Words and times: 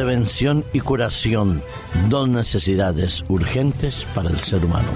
prevención 0.00 0.64
y 0.72 0.80
curación, 0.80 1.62
dos 2.08 2.26
necesidades 2.26 3.22
urgentes 3.28 4.06
para 4.14 4.30
el 4.30 4.40
ser 4.40 4.64
humano. 4.64 4.88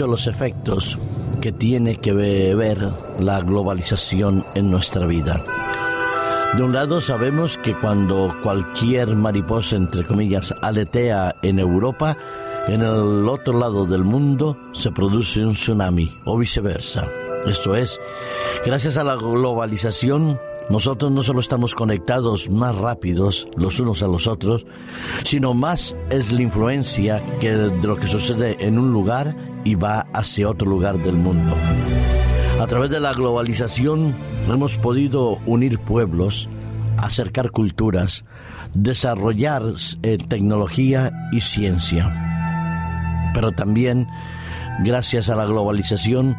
Los 0.00 0.26
efectos 0.26 0.98
que 1.40 1.52
tiene 1.52 1.96
que 1.96 2.12
ver 2.12 2.92
la 3.20 3.40
globalización 3.40 4.44
en 4.54 4.70
nuestra 4.70 5.06
vida. 5.06 5.42
De 6.56 6.62
un 6.62 6.72
lado 6.72 7.00
sabemos 7.00 7.58
que 7.58 7.74
cuando 7.74 8.34
cualquier 8.42 9.14
mariposa, 9.14 9.76
entre 9.76 10.04
comillas, 10.04 10.54
aletea 10.62 11.34
en 11.42 11.58
Europa, 11.58 12.16
en 12.66 12.80
el 12.80 13.28
otro 13.28 13.58
lado 13.58 13.86
del 13.86 14.04
mundo 14.04 14.56
se 14.72 14.90
produce 14.90 15.44
un 15.44 15.54
tsunami 15.54 16.16
o 16.24 16.38
viceversa. 16.38 17.08
Esto 17.46 17.76
es, 17.76 18.00
gracias 18.64 18.96
a 18.96 19.04
la 19.04 19.16
globalización, 19.16 20.40
nosotros 20.70 21.12
no 21.12 21.22
solo 21.22 21.40
estamos 21.40 21.74
conectados 21.74 22.48
más 22.48 22.74
rápidos 22.76 23.48
los 23.56 23.80
unos 23.80 24.02
a 24.02 24.06
los 24.06 24.26
otros, 24.26 24.66
sino 25.22 25.54
más 25.54 25.96
es 26.10 26.32
la 26.32 26.42
influencia 26.42 27.22
que 27.38 27.50
de 27.50 27.86
lo 27.86 27.96
que 27.96 28.06
sucede 28.06 28.56
en 28.60 28.78
un 28.78 28.92
lugar 28.92 29.36
y 29.64 29.74
va 29.74 30.06
hacia 30.12 30.48
otro 30.48 30.68
lugar 30.68 31.02
del 31.02 31.16
mundo. 31.16 31.54
A 32.60 32.66
través 32.66 32.90
de 32.90 33.00
la 33.00 33.12
globalización 33.12 34.16
hemos 34.48 34.78
podido 34.78 35.38
unir 35.44 35.78
pueblos, 35.78 36.48
acercar 36.96 37.50
culturas, 37.50 38.24
desarrollar 38.72 39.62
eh, 40.02 40.18
tecnología 40.28 41.12
y 41.32 41.40
ciencia. 41.40 42.10
Pero 43.34 43.52
también, 43.52 44.06
gracias 44.80 45.28
a 45.28 45.36
la 45.36 45.44
globalización, 45.44 46.36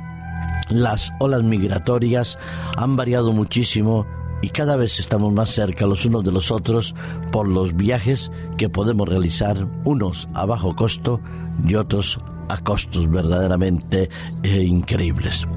las 0.69 1.11
olas 1.19 1.43
migratorias 1.43 2.37
han 2.77 2.95
variado 2.95 3.31
muchísimo 3.31 4.05
y 4.41 4.49
cada 4.49 4.75
vez 4.75 4.99
estamos 4.99 5.33
más 5.33 5.49
cerca 5.49 5.87
los 5.87 6.05
unos 6.05 6.23
de 6.23 6.31
los 6.31 6.51
otros 6.51 6.93
por 7.31 7.47
los 7.47 7.75
viajes 7.75 8.31
que 8.57 8.69
podemos 8.69 9.07
realizar, 9.07 9.67
unos 9.85 10.27
a 10.33 10.45
bajo 10.45 10.75
costo 10.75 11.21
y 11.63 11.75
otros 11.75 12.19
a 12.49 12.57
costos 12.57 13.09
verdaderamente 13.09 14.09
eh, 14.43 14.63
increíbles. 14.63 15.47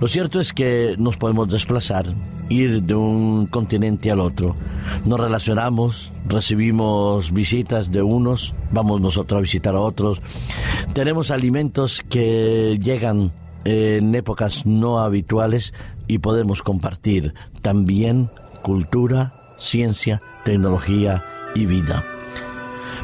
Lo 0.00 0.08
cierto 0.08 0.40
es 0.40 0.52
que 0.52 0.94
nos 0.98 1.16
podemos 1.16 1.50
desplazar, 1.50 2.06
ir 2.48 2.82
de 2.82 2.94
un 2.94 3.46
continente 3.46 4.10
al 4.10 4.20
otro. 4.20 4.56
Nos 5.04 5.20
relacionamos, 5.20 6.12
recibimos 6.26 7.32
visitas 7.32 7.90
de 7.90 8.02
unos, 8.02 8.54
vamos 8.72 9.00
nosotros 9.00 9.38
a 9.38 9.42
visitar 9.42 9.74
a 9.74 9.80
otros. 9.80 10.20
Tenemos 10.94 11.30
alimentos 11.30 12.02
que 12.08 12.78
llegan 12.82 13.32
en 13.64 14.14
épocas 14.14 14.66
no 14.66 14.98
habituales 14.98 15.74
y 16.06 16.18
podemos 16.18 16.62
compartir 16.62 17.34
también 17.62 18.30
cultura, 18.62 19.34
ciencia, 19.56 20.22
tecnología 20.44 21.24
y 21.54 21.66
vida. 21.66 22.04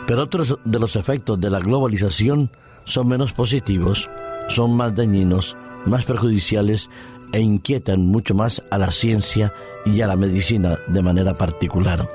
Pero 0.07 0.23
otros 0.23 0.59
de 0.65 0.79
los 0.79 0.97
efectos 0.97 1.41
de 1.41 1.51
la 1.51 1.61
globalización 1.61 2.51
son 2.85 3.09
menos 3.09 3.33
positivos, 3.33 4.09
son 4.49 4.75
más 4.75 4.95
dañinos, 4.95 5.57
más 5.87 6.05
perjudiciales 6.05 6.91
e 7.33 7.41
inquietan 7.41 8.07
mucho 8.07 8.35
más 8.35 8.63
a 8.71 8.79
la 8.79 8.91
ciencia 8.91 9.53
y 9.87 10.01
a 10.01 10.07
la 10.07 10.17
medicina 10.17 10.79
de 10.89 11.03
manera 11.03 11.39
particular. 11.39 12.11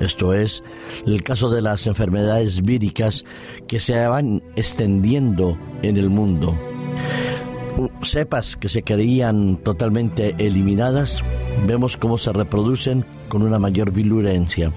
Esto 0.00 0.34
es 0.34 0.62
el 1.06 1.22
caso 1.22 1.50
de 1.50 1.62
las 1.62 1.86
enfermedades 1.86 2.62
víricas 2.62 3.24
que 3.66 3.80
se 3.80 4.06
van 4.06 4.42
extendiendo 4.56 5.58
en 5.82 5.96
el 5.96 6.10
mundo. 6.10 6.56
Cepas 8.02 8.56
que 8.56 8.68
se 8.68 8.82
creían 8.82 9.56
totalmente 9.56 10.34
eliminadas, 10.38 11.22
vemos 11.66 11.96
cómo 11.96 12.18
se 12.18 12.32
reproducen 12.32 13.04
con 13.28 13.42
una 13.42 13.58
mayor 13.58 13.92
virulencia 13.92 14.72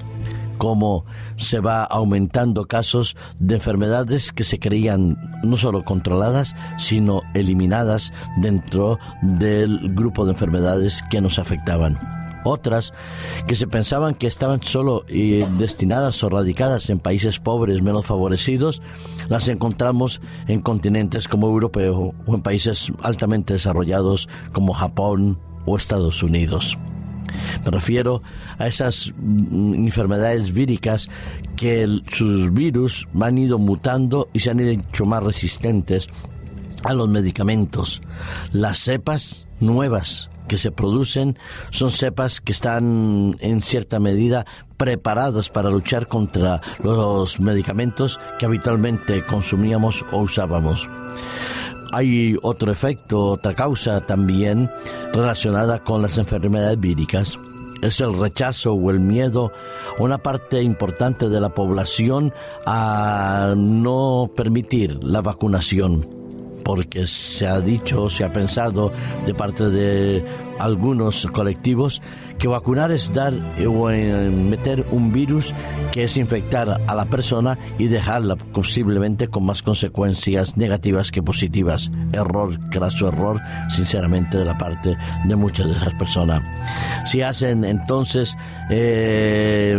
cómo 0.60 1.06
se 1.38 1.62
va 1.62 1.84
aumentando 1.84 2.68
casos 2.68 3.16
de 3.40 3.56
enfermedades 3.56 4.32
que 4.32 4.44
se 4.44 4.60
creían 4.60 5.18
no 5.44 5.58
solo 5.58 5.86
controladas, 5.86 6.54
sino 6.78 7.22
eliminadas 7.34 8.14
dentro 8.38 9.00
del 9.24 9.96
grupo 9.96 10.26
de 10.26 10.34
enfermedades 10.34 11.02
que 11.10 11.22
nos 11.22 11.40
afectaban 11.40 12.19
otras 12.44 12.94
que 13.48 13.56
se 13.56 13.68
pensaban 13.68 14.16
que 14.16 14.28
estaban 14.28 14.62
solo 14.62 15.06
y 15.08 15.44
destinadas 15.58 16.24
o 16.24 16.30
radicadas 16.30 16.90
en 16.90 17.00
países 17.00 17.40
pobres 17.40 17.82
menos 17.82 18.06
favorecidos, 18.06 18.82
las 19.28 19.48
encontramos 19.48 20.22
en 20.48 20.62
continentes 20.62 21.28
como 21.28 21.48
europeo 21.48 22.14
o 22.26 22.36
en 22.36 22.42
países 22.42 22.92
altamente 23.02 23.54
desarrollados 23.54 24.30
como 24.54 24.74
Japón 24.74 25.40
o 25.66 25.78
Estados 25.78 26.24
Unidos. 26.24 26.78
Me 27.64 27.72
refiero 27.72 28.22
a 28.58 28.68
esas 28.68 29.14
mm, 29.18 29.76
enfermedades 29.76 30.54
víricas 30.54 31.10
que 31.56 32.02
sus 32.08 32.54
virus 32.54 33.08
han 33.20 33.38
ido 33.38 33.60
mutando 33.60 34.30
y 34.34 34.40
se 34.40 34.52
han 34.52 34.60
hecho 34.60 35.06
más 35.06 35.24
resistentes 35.24 36.08
a 36.84 36.94
los 36.94 37.10
medicamentos. 37.10 38.02
Las 38.54 38.80
cepas 38.80 39.48
nuevas 39.60 40.30
que 40.50 40.58
se 40.58 40.72
producen 40.72 41.38
son 41.70 41.92
cepas 41.92 42.42
que 42.42 42.52
están 42.52 43.38
en 43.40 43.62
cierta 43.62 44.02
medida 44.02 44.46
preparadas 44.76 45.48
para 45.48 45.70
luchar 45.70 46.08
contra 46.08 46.60
los 46.84 47.40
medicamentos 47.40 48.20
que 48.38 48.46
habitualmente 48.46 49.24
consumíamos 49.24 50.04
o 50.12 50.18
usábamos. 50.18 50.90
Hay 51.94 52.38
otro 52.42 52.72
efecto, 52.72 53.28
otra 53.28 53.56
causa 53.56 54.02
también 54.02 54.70
relacionada 55.14 55.80
con 55.80 56.02
las 56.02 56.18
enfermedades 56.18 56.80
víricas. 56.80 57.40
Es 57.82 58.02
el 58.02 58.18
rechazo 58.18 58.74
o 58.74 58.92
el 58.92 59.00
miedo, 59.00 59.54
una 59.98 60.18
parte 60.18 60.62
importante 60.62 61.30
de 61.30 61.40
la 61.40 61.54
población 61.54 62.34
a 62.66 63.54
no 63.56 64.30
permitir 64.36 65.02
la 65.04 65.22
vacunación 65.22 66.19
porque 66.70 67.08
se 67.08 67.48
ha 67.48 67.62
dicho, 67.62 68.12
se 68.12 68.24
ha 68.24 68.32
pensado 68.32 68.92
de 69.26 69.34
parte 69.34 69.72
de 69.72 70.24
algunos 70.60 71.26
colectivos 71.34 72.00
que 72.38 72.48
vacunar 72.48 72.92
es 72.92 73.12
dar 73.12 73.34
eh, 73.58 73.66
o 73.66 73.90
eh, 73.90 74.30
meter 74.30 74.86
un 74.92 75.12
virus 75.12 75.52
que 75.92 76.04
es 76.04 76.16
infectar 76.16 76.80
a 76.86 76.94
la 76.94 77.06
persona 77.06 77.58
y 77.80 77.88
dejarla 77.88 78.36
posiblemente 78.36 79.30
con 79.30 79.48
más 79.48 79.64
consecuencias 79.64 80.58
negativas 80.58 81.10
que 81.10 81.24
positivas. 81.24 81.90
Error, 82.14 82.60
craso 82.70 83.08
error, 83.08 83.42
sinceramente, 83.70 84.38
de 84.38 84.46
la 84.46 84.60
parte 84.60 84.96
de 85.26 85.36
muchas 85.36 85.66
de 85.66 85.72
esas 85.72 85.96
personas. 85.96 86.44
Si 87.06 87.24
hacen 87.24 87.66
entonces 87.66 88.38
eh, 88.70 89.76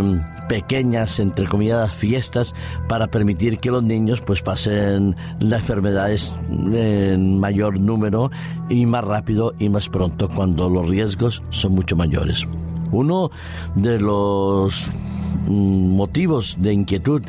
pequeñas, 0.50 1.20
entre 1.20 1.46
comillas, 1.46 1.94
fiestas 1.94 2.54
para 2.88 3.06
permitir 3.06 3.60
que 3.60 3.70
los 3.70 3.84
niños 3.84 4.20
pues 4.20 4.42
pasen 4.42 5.14
las 5.38 5.60
enfermedades 5.60 6.34
en 6.50 7.38
mayor 7.38 7.78
número 7.78 8.32
y 8.68 8.84
más 8.84 9.04
rápido 9.04 9.54
y 9.60 9.68
más 9.68 9.88
pronto 9.88 10.28
cuando 10.28 10.68
los 10.68 10.90
riesgos 10.90 11.44
son 11.50 11.76
mucho 11.76 11.94
mayores. 11.94 12.48
Uno 12.90 13.30
de 13.76 14.00
los 14.00 14.90
mm, 15.46 15.94
motivos 15.94 16.56
de 16.58 16.72
inquietud 16.72 17.22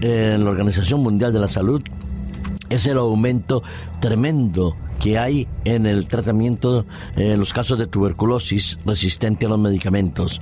en 0.00 0.42
la 0.42 0.50
Organización 0.50 1.00
Mundial 1.00 1.32
de 1.32 1.38
la 1.38 1.48
Salud 1.48 1.80
es 2.70 2.86
el 2.86 2.98
aumento 2.98 3.62
tremendo 4.00 4.74
que 4.98 5.18
hay 5.18 5.46
en 5.64 5.86
el 5.86 6.08
tratamiento 6.08 6.86
en 7.16 7.38
los 7.38 7.52
casos 7.52 7.78
de 7.78 7.86
tuberculosis 7.86 8.78
resistente 8.84 9.46
a 9.46 9.48
los 9.48 9.58
medicamentos. 9.58 10.40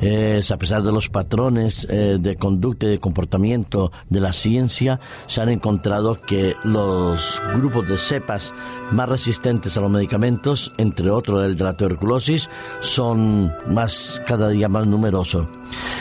A 0.00 0.56
pesar 0.58 0.82
de 0.82 0.92
los 0.92 1.08
patrones 1.08 1.86
eh, 1.90 2.18
de 2.20 2.36
conducta 2.36 2.86
y 2.86 2.90
de 2.90 3.00
comportamiento 3.00 3.92
de 4.08 4.20
la 4.20 4.32
ciencia, 4.32 5.00
se 5.26 5.40
han 5.40 5.48
encontrado 5.48 6.20
que 6.20 6.54
los 6.64 7.42
grupos 7.54 7.88
de 7.88 7.98
cepas 7.98 8.52
más 8.90 9.08
resistentes 9.08 9.76
a 9.76 9.80
los 9.80 9.90
medicamentos, 9.90 10.72
entre 10.78 11.10
otros 11.10 11.44
el 11.44 11.56
de 11.56 11.64
la 11.64 11.76
tuberculosis, 11.76 12.48
son 12.80 13.52
más 13.68 14.20
cada 14.26 14.48
día 14.48 14.68
más 14.68 14.86
numerosos. 14.86 15.46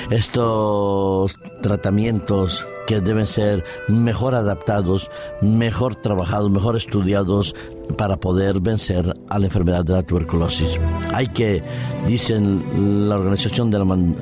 Estos 0.09 1.38
tratamientos 1.62 2.68
que 2.85 3.01
deben 3.01 3.25
ser 3.25 3.63
mejor 3.87 4.35
adaptados, 4.35 5.09
mejor 5.41 5.95
trabajados, 5.95 6.49
mejor 6.49 6.75
estudiados, 6.75 7.55
para 7.97 8.17
poder 8.17 8.59
vencer 8.59 9.15
a 9.29 9.39
la 9.39 9.45
enfermedad 9.45 9.85
de 9.85 9.93
la 9.93 10.03
tuberculosis. 10.03 10.79
Hay 11.13 11.27
que, 11.27 11.63
dicen 12.05 13.07
la 13.07 13.15
Organización 13.15 13.69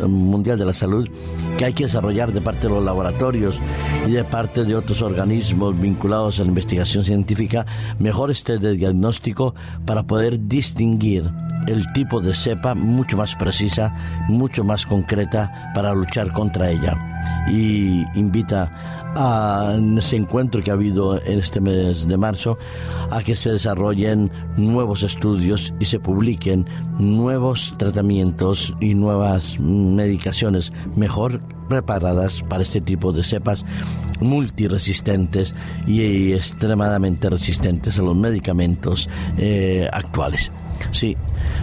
Mundial 0.10 0.60
de 0.60 0.65
la 0.65 0.74
Salud, 0.74 1.07
que 1.57 1.65
hay 1.65 1.74
que 1.74 1.86
desarrollar 1.86 2.31
de 2.33 2.42
parte 2.42 2.68
de 2.68 2.74
los 2.74 2.83
laboratorios 2.83 3.60
y 4.06 4.12
de 4.12 4.24
parte 4.24 4.63
de 4.63 4.75
otros 4.75 5.01
organismos 5.01 5.80
vinculados 5.80 6.39
a 6.39 6.44
la 6.44 6.50
investigación 6.50 7.04
científica 7.04 7.66
mejores 8.00 8.44
test 8.44 8.62
de 8.62 8.75
diagnóstico 8.75 9.56
para 9.86 10.04
poder 10.04 10.48
distinguir 10.48 11.31
el 11.68 11.92
tipo 11.94 12.21
de 12.21 12.33
cepa 12.33 12.75
mucho 12.75 13.18
más 13.18 13.36
precisa, 13.36 13.94
mucho 14.27 14.63
más 14.63 14.86
concreta 14.86 15.71
para 15.74 15.94
luchar 15.94 16.31
contra 16.31 16.69
ella. 16.69 16.98
Y 17.50 18.04
invita 18.18 18.71
a 19.15 19.77
ese 19.98 20.15
encuentro 20.15 20.63
que 20.63 20.71
ha 20.71 20.74
habido 20.74 21.21
en 21.24 21.39
este 21.39 21.62
mes 21.62 22.07
de 22.07 22.18
marzo 22.18 22.57
a 23.12 23.21
que 23.21 23.36
se 23.36 23.51
desarrollen 23.51 24.31
nuevos 24.57 25.04
estudios 25.04 25.74
y 25.80 25.86
se 25.86 26.00
publiquen 26.00 26.65
nuevos 27.00 27.75
tratamientos 27.77 28.74
y 28.80 28.94
nuevas 28.94 29.59
medicaciones 29.59 30.74
mejor 30.95 31.42
preparadas 31.69 32.44
para 32.44 32.63
este 32.63 32.81
tipo 32.81 33.12
de 33.12 33.24
cepas 33.24 33.63
multiresistentes 34.19 35.54
y 35.86 36.33
extremadamente 36.33 37.30
resistentes 37.30 38.00
a 38.00 38.04
los 38.04 38.16
medicamentos 38.16 39.09
eh, 39.38 39.88
actuales. 39.92 40.51
Sí, 40.92 41.18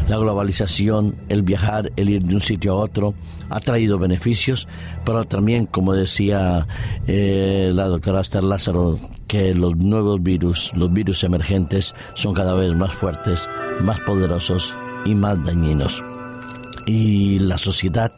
la 0.09 0.17
globalización, 0.19 1.15
el 1.29 1.43
viajar, 1.43 1.93
el 1.97 2.11
ir 2.11 2.23
de 2.23 2.35
un 2.35 2.41
sitio 2.41 2.73
a 2.73 2.77
otro, 2.77 3.15
ha 3.49 3.61
traído 3.61 3.99
beneficios, 3.99 4.69
pero 5.05 5.25
también, 5.25 5.67
como 5.67 5.95
decía 5.95 6.67
eh, 7.07 7.71
la 7.75 7.87
doctora 7.87 8.21
Esther 8.21 8.45
Lázaro, 8.45 8.99
que 9.27 9.55
los 9.55 9.77
nuevos 9.77 10.23
virus, 10.23 10.73
los 10.75 10.93
virus 10.93 11.25
emergentes, 11.25 11.95
son 12.15 12.35
cada 12.35 12.55
vez 12.55 12.75
más 12.75 12.93
fuertes, 12.93 13.49
más 13.83 14.01
poderosos 14.01 14.75
y 15.05 15.15
más 15.15 15.43
dañinos. 15.45 16.03
Y 16.87 17.39
la 17.41 17.59
sociedad 17.59 18.13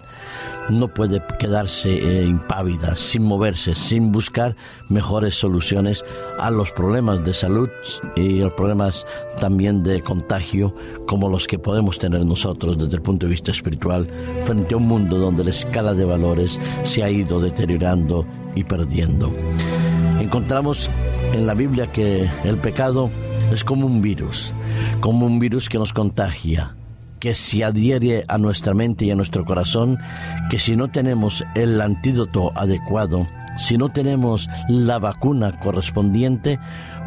no 0.78 0.88
puede 0.88 1.22
quedarse 1.38 1.90
eh, 1.92 2.24
impávida, 2.24 2.96
sin 2.96 3.22
moverse, 3.22 3.74
sin 3.74 4.12
buscar 4.12 4.56
mejores 4.88 5.34
soluciones 5.34 6.04
a 6.38 6.50
los 6.50 6.72
problemas 6.72 7.24
de 7.24 7.32
salud 7.32 7.68
y 8.16 8.40
los 8.40 8.52
problemas 8.52 9.06
también 9.40 9.82
de 9.82 10.00
contagio 10.00 10.74
como 11.06 11.28
los 11.28 11.46
que 11.46 11.58
podemos 11.58 11.98
tener 11.98 12.24
nosotros 12.24 12.78
desde 12.78 12.96
el 12.96 13.02
punto 13.02 13.26
de 13.26 13.30
vista 13.30 13.50
espiritual 13.50 14.08
frente 14.42 14.74
a 14.74 14.78
un 14.78 14.88
mundo 14.88 15.18
donde 15.18 15.44
la 15.44 15.50
escala 15.50 15.94
de 15.94 16.04
valores 16.04 16.60
se 16.82 17.02
ha 17.02 17.10
ido 17.10 17.40
deteriorando 17.40 18.26
y 18.54 18.64
perdiendo. 18.64 19.32
Encontramos 20.20 20.90
en 21.32 21.46
la 21.46 21.54
Biblia 21.54 21.90
que 21.90 22.30
el 22.44 22.58
pecado 22.58 23.10
es 23.52 23.64
como 23.64 23.86
un 23.86 24.02
virus, 24.02 24.52
como 25.00 25.26
un 25.26 25.38
virus 25.38 25.68
que 25.68 25.78
nos 25.78 25.92
contagia, 25.92 26.76
que 27.22 27.36
se 27.36 27.62
adhiere 27.62 28.24
a 28.26 28.36
nuestra 28.36 28.74
mente 28.74 29.04
y 29.04 29.12
a 29.12 29.14
nuestro 29.14 29.44
corazón, 29.44 29.96
que 30.50 30.58
si 30.58 30.74
no 30.74 30.90
tenemos 30.90 31.44
el 31.54 31.80
antídoto 31.80 32.50
adecuado, 32.58 33.28
si 33.56 33.78
no 33.78 33.92
tenemos 33.92 34.48
la 34.68 34.98
vacuna 34.98 35.60
correspondiente, 35.60 36.58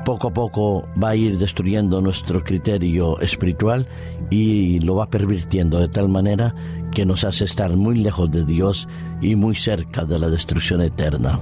poco 0.06 0.30
a 0.30 0.34
poco 0.34 0.88
va 1.04 1.10
a 1.10 1.16
ir 1.18 1.38
destruyendo 1.38 2.00
nuestro 2.00 2.46
criterio 2.46 3.20
espiritual 3.20 3.90
y 4.30 4.80
lo 4.80 4.96
va 4.96 5.10
pervirtiendo 5.10 5.80
de 5.80 5.90
tal 5.90 6.08
manera 6.08 6.56
que 6.94 7.06
nos 7.06 7.26
hace 7.26 7.44
estar 7.44 7.76
muy 7.76 7.98
lejos 7.98 8.32
de 8.32 8.46
Dios 8.46 8.88
y 9.22 9.36
muy 9.36 9.54
cerca 9.54 10.06
de 10.06 10.18
la 10.18 10.30
destrucción 10.30 10.80
eterna. 10.80 11.42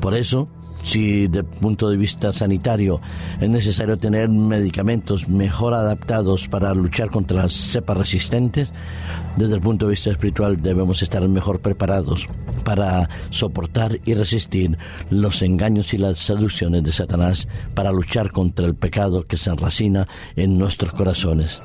Por 0.00 0.14
eso, 0.14 0.48
si 0.86 1.26
de 1.26 1.42
punto 1.42 1.90
de 1.90 1.96
vista 1.96 2.32
sanitario 2.32 3.00
es 3.40 3.50
necesario 3.50 3.98
tener 3.98 4.28
medicamentos 4.28 5.28
mejor 5.28 5.74
adaptados 5.74 6.46
para 6.46 6.72
luchar 6.74 7.10
contra 7.10 7.42
las 7.42 7.54
cepas 7.54 7.98
resistentes, 7.98 8.72
desde 9.36 9.54
el 9.54 9.60
punto 9.60 9.86
de 9.86 9.90
vista 9.90 10.10
espiritual 10.10 10.62
debemos 10.62 11.02
estar 11.02 11.26
mejor 11.28 11.60
preparados 11.60 12.28
para 12.64 13.08
soportar 13.30 13.98
y 14.04 14.14
resistir 14.14 14.78
los 15.10 15.42
engaños 15.42 15.92
y 15.92 15.98
las 15.98 16.18
seducciones 16.18 16.84
de 16.84 16.92
Satanás 16.92 17.48
para 17.74 17.90
luchar 17.90 18.30
contra 18.30 18.64
el 18.64 18.76
pecado 18.76 19.26
que 19.26 19.36
se 19.36 19.50
enracina 19.50 20.06
en 20.36 20.56
nuestros 20.56 20.92
corazones. 20.92 21.62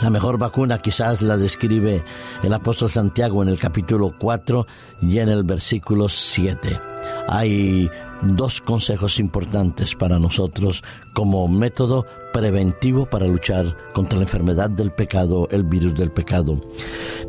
La 0.00 0.08
mejor 0.08 0.38
vacuna 0.38 0.78
quizás 0.78 1.20
la 1.20 1.36
describe 1.36 2.02
el 2.42 2.52
apóstol 2.54 2.90
Santiago 2.90 3.42
en 3.42 3.50
el 3.50 3.58
capítulo 3.58 4.14
4 4.18 4.66
y 5.02 5.18
en 5.18 5.28
el 5.28 5.42
versículo 5.44 6.08
7 6.08 6.97
hay 7.28 7.90
dos 8.22 8.60
consejos 8.60 9.20
importantes 9.20 9.94
para 9.94 10.18
nosotros 10.18 10.82
como 11.14 11.46
método 11.46 12.06
preventivo 12.32 13.06
para 13.06 13.26
luchar 13.26 13.76
contra 13.92 14.18
la 14.18 14.24
enfermedad 14.24 14.70
del 14.70 14.90
pecado, 14.90 15.46
el 15.50 15.64
virus 15.64 15.94
del 15.94 16.10
pecado. 16.10 16.60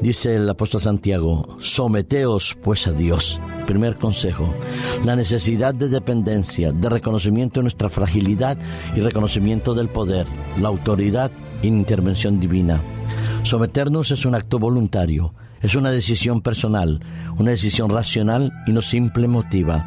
Dice 0.01 0.35
el 0.35 0.49
apóstol 0.49 0.81
Santiago, 0.81 1.57
someteos 1.59 2.57
pues 2.63 2.87
a 2.87 2.93
Dios. 2.93 3.39
Primer 3.67 3.97
consejo, 3.97 4.53
la 5.03 5.15
necesidad 5.15 5.75
de 5.75 5.89
dependencia, 5.89 6.71
de 6.71 6.89
reconocimiento 6.89 7.59
de 7.59 7.65
nuestra 7.65 7.89
fragilidad 7.89 8.57
y 8.95 9.01
reconocimiento 9.01 9.73
del 9.73 9.89
poder, 9.89 10.25
la 10.57 10.69
autoridad 10.69 11.31
e 11.61 11.67
intervención 11.67 12.39
divina. 12.39 12.81
Someternos 13.43 14.11
es 14.11 14.25
un 14.25 14.35
acto 14.35 14.59
voluntario 14.59 15.33
es 15.61 15.75
una 15.75 15.91
decisión 15.91 16.41
personal, 16.41 16.99
una 17.37 17.51
decisión 17.51 17.89
racional 17.89 18.51
y 18.67 18.71
no 18.71 18.81
simple 18.81 19.25
emotiva. 19.25 19.85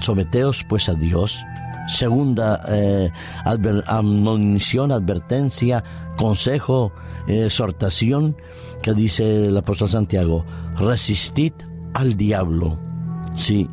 Someteos 0.00 0.64
pues 0.68 0.88
a 0.88 0.94
Dios. 0.94 1.44
Segunda 1.86 2.62
eh, 2.68 3.10
admonición, 3.44 4.90
advertencia, 4.90 5.84
consejo, 6.16 6.92
exhortación 7.26 8.36
que 8.82 8.94
dice 8.94 9.48
el 9.48 9.56
apóstol 9.56 9.88
Santiago. 9.88 10.44
Resistid 10.76 11.52
al 11.92 12.16
diablo. 12.16 12.78
Sí, 13.34 13.68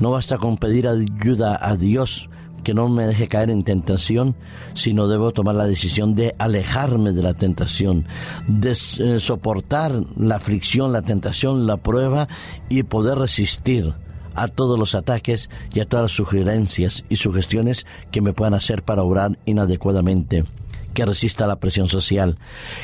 no 0.00 0.12
basta 0.12 0.38
con 0.38 0.56
pedir 0.56 0.88
ayuda 0.88 1.58
a 1.60 1.76
Dios 1.76 2.30
que 2.62 2.74
no 2.74 2.88
me 2.88 3.06
deje 3.06 3.28
caer 3.28 3.50
en 3.50 3.62
tentación, 3.62 4.34
sino 4.74 5.08
debo 5.08 5.32
tomar 5.32 5.54
la 5.54 5.66
decisión 5.66 6.14
de 6.14 6.34
alejarme 6.38 7.12
de 7.12 7.22
la 7.22 7.34
tentación, 7.34 8.06
de 8.48 8.72
eh, 8.72 9.20
soportar 9.20 10.04
la 10.16 10.40
fricción, 10.40 10.92
la 10.92 11.02
tentación, 11.02 11.66
la 11.66 11.76
prueba 11.76 12.28
y 12.68 12.82
poder 12.82 13.18
resistir 13.18 13.94
a 14.34 14.48
todos 14.48 14.78
los 14.78 14.94
ataques 14.94 15.50
y 15.74 15.80
a 15.80 15.84
todas 15.84 16.04
las 16.04 16.12
sugerencias 16.12 17.04
y 17.08 17.16
sugestiones 17.16 17.86
que 18.10 18.20
me 18.20 18.32
puedan 18.32 18.54
hacer 18.54 18.82
para 18.82 19.02
obrar 19.02 19.38
inadecuadamente 19.44 20.44
que 20.94 21.04
resista 21.04 21.46
la 21.46 21.60
presión 21.60 21.88
social, 21.88 22.38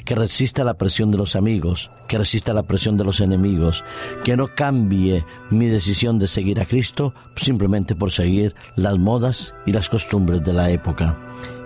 que 0.05 0.15
resista 0.15 0.65
la 0.65 0.75
presión 0.75 1.11
de 1.11 1.19
los 1.19 1.37
amigos, 1.37 1.91
que 2.07 2.19
resista 2.19 2.53
la 2.53 2.63
presión 2.63 2.97
de 2.97 3.05
los 3.05 3.21
enemigos, 3.21 3.85
que 4.25 4.37
no 4.37 4.55
cambie 4.55 5.25
mi 5.51 5.67
decisión 5.67 6.19
de 6.19 6.29
seguir 6.29 6.61
a 6.61 6.67
Cristo 6.67 7.15
simplemente 7.37 7.95
por 7.95 8.11
seguir 8.11 8.55
las 8.77 8.99
modas 8.99 9.55
y 9.67 9.73
las 9.73 9.89
costumbres 9.89 10.43
de 10.45 10.53
la 10.53 10.71
época. 10.71 11.17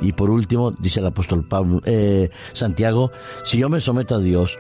Y 0.00 0.12
por 0.12 0.30
último, 0.30 0.72
dice 0.72 1.00
el 1.00 1.06
apóstol 1.06 1.46
Pablo, 1.46 1.80
eh, 1.84 2.30
Santiago, 2.52 3.12
si 3.44 3.58
yo 3.58 3.68
me 3.68 3.80
someto 3.80 4.16
a 4.16 4.18
Dios, 4.18 4.58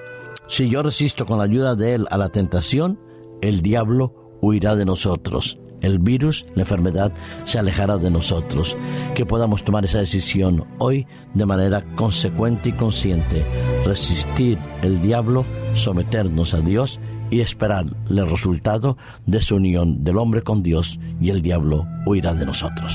si 0.48 0.68
yo 0.68 0.82
resisto 0.82 1.26
con 1.26 1.38
la 1.38 1.44
ayuda 1.44 1.74
de 1.74 1.94
Él 1.94 2.06
a 2.10 2.16
la 2.16 2.28
tentación, 2.28 2.98
el 3.40 3.62
diablo 3.62 4.38
huirá 4.40 4.76
de 4.76 4.84
nosotros 4.84 5.61
el 5.82 5.98
virus, 5.98 6.46
la 6.54 6.62
enfermedad, 6.62 7.12
se 7.44 7.58
alejará 7.58 7.98
de 7.98 8.10
nosotros. 8.10 8.76
Que 9.14 9.26
podamos 9.26 9.62
tomar 9.64 9.84
esa 9.84 9.98
decisión 9.98 10.64
hoy 10.78 11.06
de 11.34 11.46
manera 11.46 11.84
consecuente 11.94 12.70
y 12.70 12.72
consciente. 12.72 13.46
Resistir 13.84 14.58
el 14.82 15.00
diablo, 15.00 15.44
someternos 15.74 16.54
a 16.54 16.60
Dios 16.60 17.00
y 17.30 17.40
esperar 17.40 17.86
el 18.10 18.30
resultado 18.30 18.96
de 19.26 19.40
su 19.40 19.56
unión 19.56 20.04
del 20.04 20.18
hombre 20.18 20.42
con 20.42 20.62
Dios 20.62 21.00
y 21.20 21.30
el 21.30 21.42
diablo 21.42 21.86
huirá 22.06 22.34
de 22.34 22.46
nosotros. 22.46 22.94